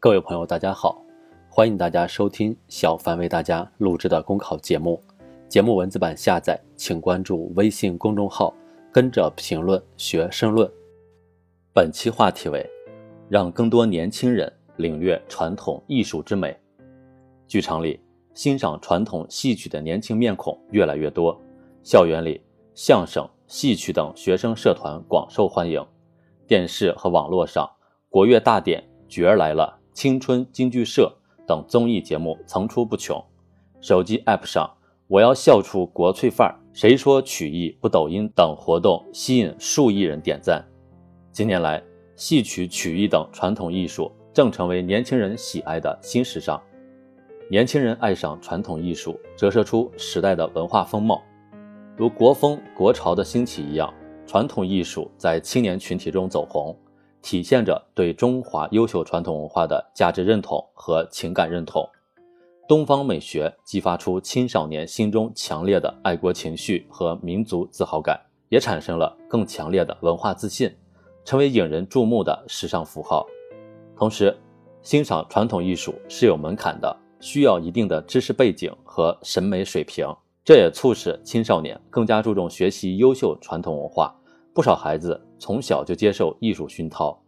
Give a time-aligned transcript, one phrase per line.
[0.00, 1.04] 各位朋友，大家好，
[1.50, 5.02] 欢迎大家收听小凡为大家录制的公考节目。
[5.48, 8.54] 节目文字版下载，请关注微信公众号，
[8.92, 10.70] 跟着评论学申论。
[11.74, 12.64] 本期话题为：
[13.28, 16.56] 让更多年轻人领略传统艺术之美。
[17.48, 18.00] 剧场里
[18.34, 21.36] 欣赏传统戏曲的年轻面孔越来越多，
[21.82, 22.40] 校园里
[22.72, 25.84] 相声、戏曲等学生社团广受欢迎，
[26.46, 27.68] 电视和网络上
[28.08, 29.76] 国乐大典、角儿来了。
[29.98, 31.12] 青春京剧社
[31.44, 33.20] 等综艺节目层出不穷，
[33.80, 34.72] 手机 App 上
[35.08, 40.64] 我要笑出国粹范儿，谁说曲艺不抖音等活动吸引数亿人点赞。
[41.32, 41.82] 近年来，
[42.14, 46.62] 戏曲、曲艺等传统艺术正成为年轻人喜爱的新时尚。
[47.50, 51.20] 年轻人爱上传统艺术，折射出时代的文化风貌。
[51.96, 53.92] 如国风、国潮的兴起一样，
[54.28, 56.78] 传统艺术在青年群体中走红。
[57.20, 61.88] 体现着对中华优秀传统文化的价值认同和情感认同，
[62.68, 70.74] 东方美学激发出青少年心中强烈的爱国情绪和民族自豪感，也产生了更强烈的文化自信，
[71.24, 73.26] 成为引人注目的时尚符号。
[73.96, 74.36] 同时，
[74.82, 80.06] 欣赏传统艺术是有门槛的，需要一定的知识背景和审美水平，
[80.44, 84.14] 这也促使青少年更加注重学习优秀传统文化。
[84.54, 87.22] 不少孩子从小就接受艺术熏陶，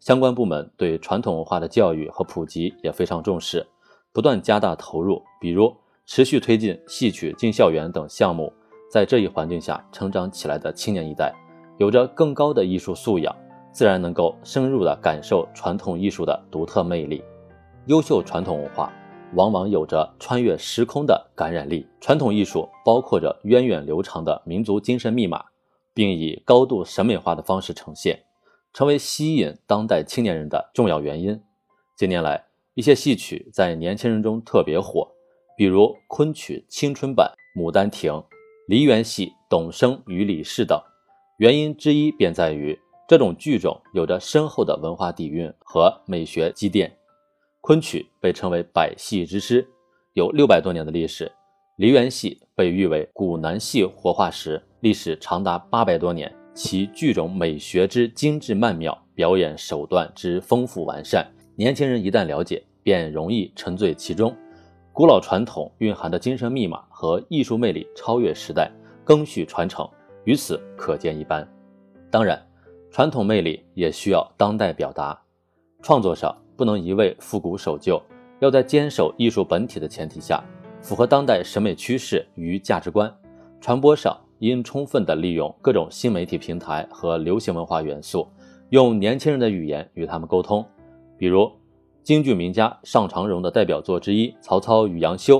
[0.00, 3.66] 相关部门对传统文化的教育和普及也非常重视，
[4.12, 5.74] 不断加大投入，比如
[6.04, 8.52] 持续推进戏曲进校园等项目。
[8.90, 11.32] 在这一环境下成长起来的青年一代，
[11.78, 13.34] 有着更高的艺术素养，
[13.72, 17.24] 自然能够深入的感受传统艺术的独特魅力。
[17.86, 18.92] 优秀传统文化
[19.34, 25.42] 往往有着穿越时空的感染力，传统艺术包括着源远流长的民族精神密码。
[25.94, 28.24] 并以高度审美化的方式呈现，
[28.72, 31.40] 成为吸引当代青年人的重要原因。
[31.96, 35.08] 近年来，一些戏曲在年轻人中特别火，
[35.56, 38.12] 比如昆曲青春版《牡丹亭》、
[38.66, 40.80] 梨园戏《董生与李氏》等。
[41.38, 42.78] 原因之一便在于
[43.08, 46.96] 这种剧种有着深厚的文化底蕴和美学积淀。
[47.60, 49.68] 昆曲被称为百戏之师，
[50.14, 51.26] 有六百多年的历史；
[51.82, 54.62] 梨园戏被誉为古南戏活化石。
[54.82, 64.32] 历史长达八百多年，其剧种美学之精致曼妙，表演手段之丰富完善，年轻人一旦了解，便容易沉醉其中。
[64.92, 68.70] 古老传统蕴含的精神密码和艺术魅力超越时代，
[69.02, 69.84] 更续传承，
[70.22, 71.44] 于此可见一斑。
[72.12, 72.40] 当然，
[72.92, 75.20] 传统魅力也需要当代表达，
[75.82, 78.00] 创作上不能一味复古守旧，
[78.38, 80.40] 要在坚守艺术本体的前提下，
[80.82, 83.10] 符合当代审美趋势与价值观。
[83.60, 84.14] 传播上。
[84.42, 88.26] 应充分地利用各种新媒体平台和流行文化元素，
[88.70, 90.66] 用年轻人的语言与他们沟通。
[91.16, 91.48] 比如，
[92.02, 95.38] 京剧名家尚长荣的代表作之一《曹操与杨修》，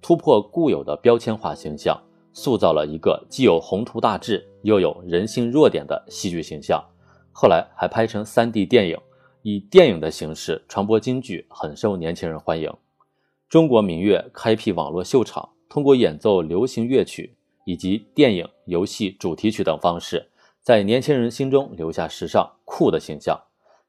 [0.00, 1.94] 突破固有的标签化形象，
[2.32, 6.82] 塑造了一个既有宏图大志又有人性弱点的戏剧形象。
[7.30, 8.96] 后来还拍成 3D 电影，
[9.42, 12.72] 以电影的形式传播京剧，很受年轻人欢迎。
[13.48, 17.34] 中国民乐开辟网络秀场，通过演奏流行乐曲。
[17.64, 20.26] 以及电影、游戏主题曲等方式，
[20.62, 23.38] 在年轻人心中留下时尚酷的形象，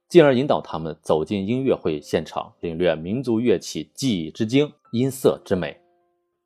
[0.09, 5.79] 进而引导他们走进音乐会现场，领略民族乐器技艺之精、音色之美。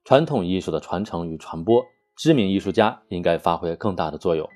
[0.03, 1.83] 传统艺术的传承与传播，
[2.15, 4.47] 知名艺术家应该发挥更大的作用。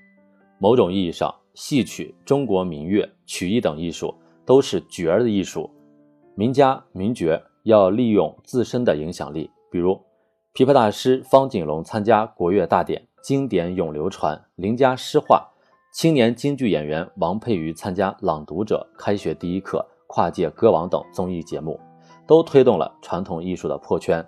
[0.59, 4.13] 某种意义上，戏曲、中国民乐、曲艺等艺术
[4.45, 5.67] 都是角儿的艺术，
[6.35, 10.01] 名家名角要利用自身的影响力，比如。
[10.53, 15.51] 琵琶大师方锦龙参加国乐大典，经典永流传，邻家诗画；
[15.93, 21.77] 青年京剧演员王佩瑜参加《朗读者》开学第一课、跨界歌王等综艺节目，
[22.25, 24.25] 都推动了传统艺术的破圈。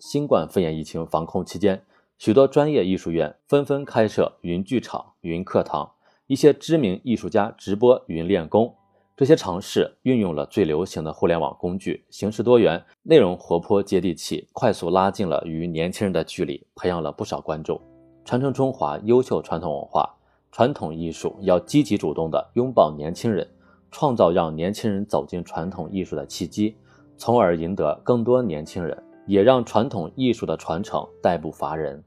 [0.00, 1.82] 新冠肺炎疫情防控期间，
[2.18, 5.92] 许多专业艺术院纷纷开设云剧场、云课堂，
[6.26, 8.74] 一些知名艺术家直播云练功。
[9.20, 17.78] 这些尝试运用了最流行的互联网工具，形式多元，内容活泼接地气，快速拉近了与年轻人的距离，培养了不少观众。
[18.24, 20.08] 传承中华优秀传统文化，
[20.50, 23.46] 传统艺术要积极主动地拥抱年轻人，
[23.90, 26.74] 创造让年轻人走进传统艺术的契机，
[27.18, 28.96] 从而赢得更多年轻人，
[29.26, 32.02] 也让传统艺术的传承代不乏人。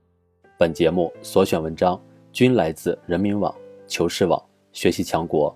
[0.57, 2.01] 本节目所选文章
[2.31, 3.53] 均来自人民网、
[3.85, 5.55] 求是网、学习强国。